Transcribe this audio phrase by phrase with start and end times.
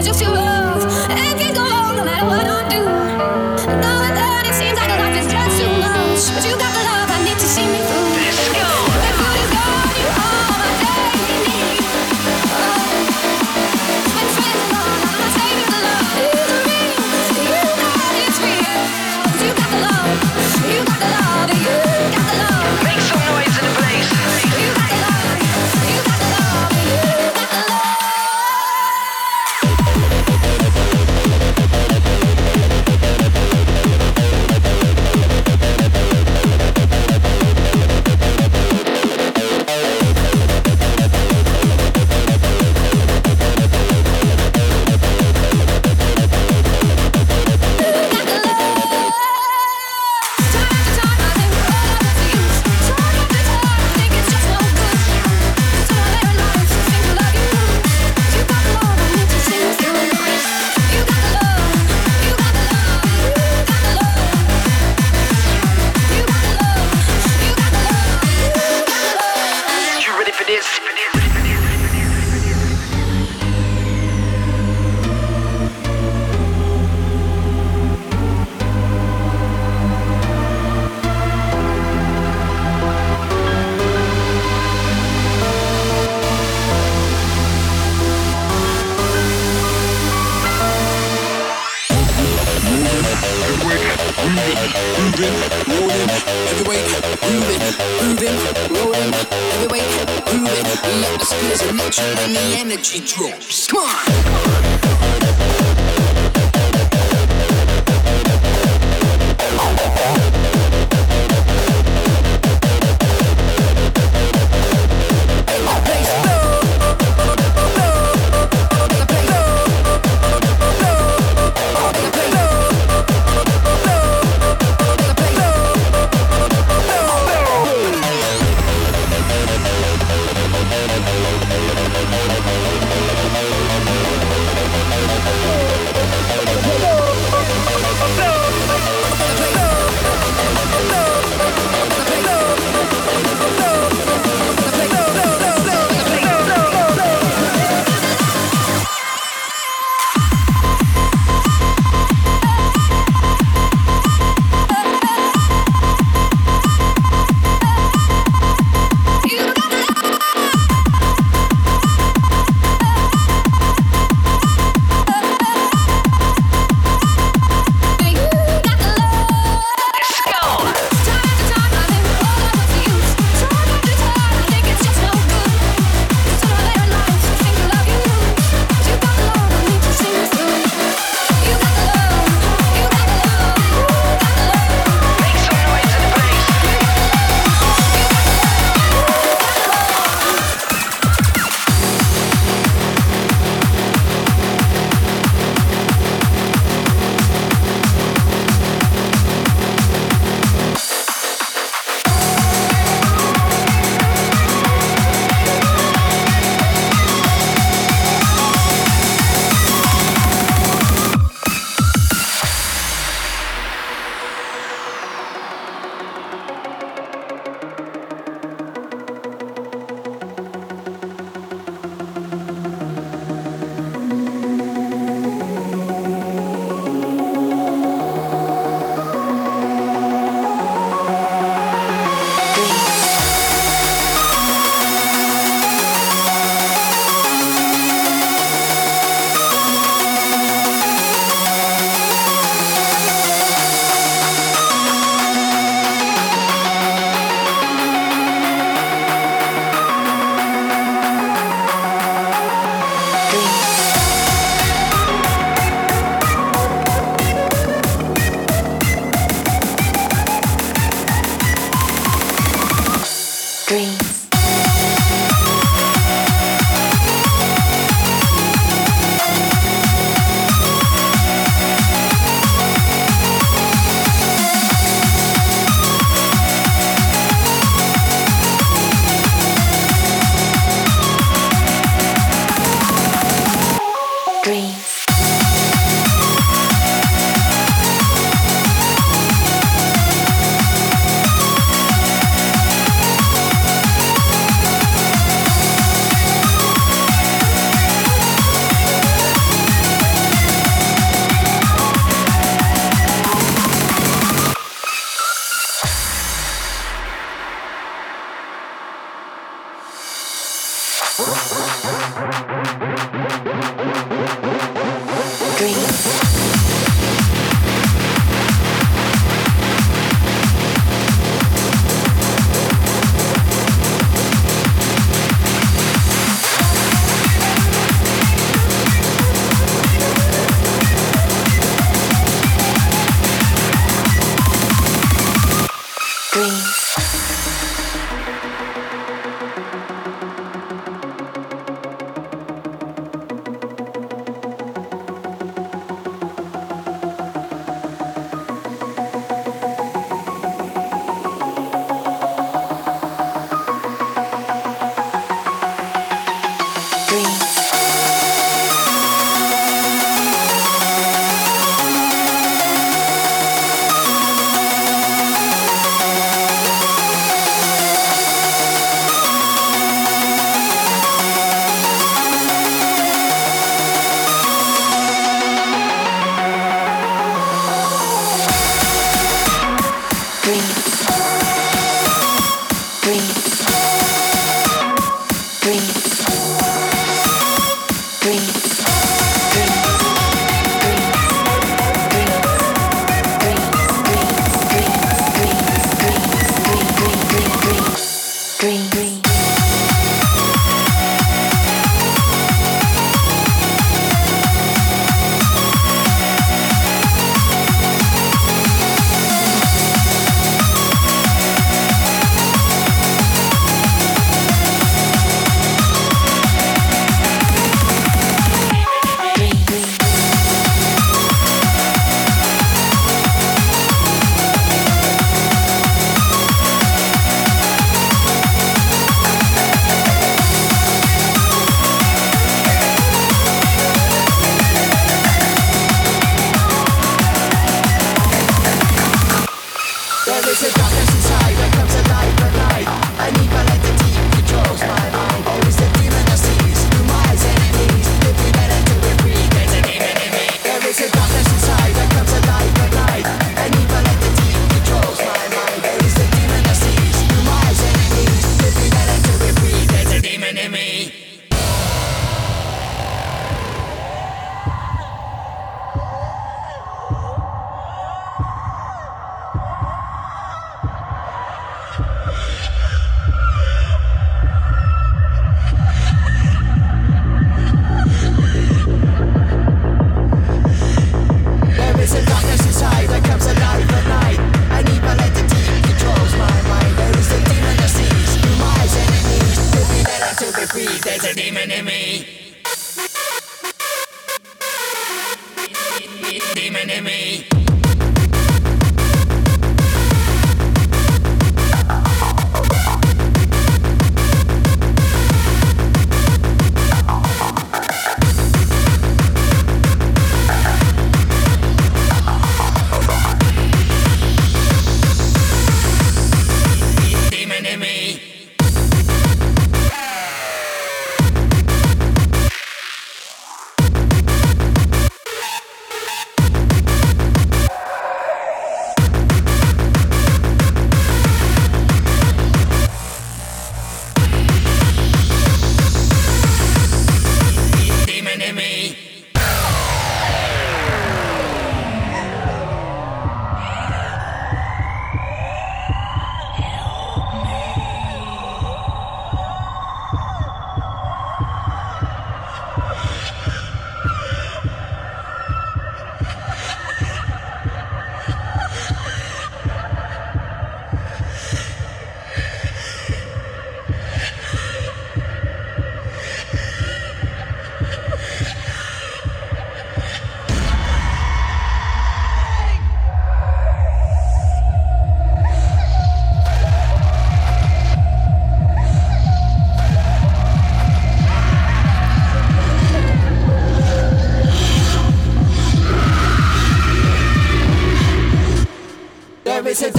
[0.00, 0.59] as sou you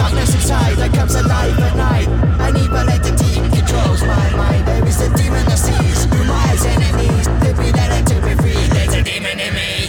[0.02, 2.08] Darkness inside that comes alive at night.
[2.42, 4.68] An evil entity controls my mind.
[4.68, 7.28] There is a demon that sees through my enemies.
[7.46, 8.66] Let me let it to be free.
[8.74, 9.81] There's a demon in me.